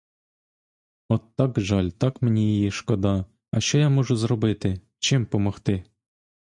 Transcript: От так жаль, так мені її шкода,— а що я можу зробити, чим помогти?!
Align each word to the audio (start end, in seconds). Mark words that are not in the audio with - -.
От 1.09 1.35
так 1.35 1.59
жаль, 1.59 1.89
так 1.89 2.21
мені 2.21 2.55
її 2.55 2.71
шкода,— 2.71 3.25
а 3.51 3.59
що 3.61 3.77
я 3.77 3.89
можу 3.89 4.15
зробити, 4.15 4.81
чим 4.99 5.25
помогти?! 5.25 5.83